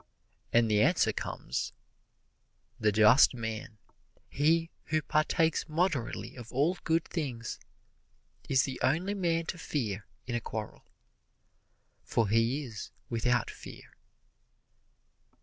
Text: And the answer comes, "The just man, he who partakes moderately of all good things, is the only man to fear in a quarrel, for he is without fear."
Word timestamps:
And 0.51 0.67
the 0.71 0.81
answer 0.81 1.13
comes, 1.13 1.73
"The 2.79 2.91
just 2.91 3.35
man, 3.35 3.77
he 4.29 4.71
who 4.85 5.03
partakes 5.03 5.69
moderately 5.69 6.35
of 6.35 6.51
all 6.51 6.75
good 6.83 7.05
things, 7.07 7.59
is 8.49 8.63
the 8.63 8.81
only 8.81 9.13
man 9.13 9.45
to 9.45 9.59
fear 9.59 10.07
in 10.25 10.33
a 10.33 10.41
quarrel, 10.41 10.87
for 12.01 12.27
he 12.29 12.63
is 12.63 12.89
without 13.11 13.51
fear." 13.51 13.93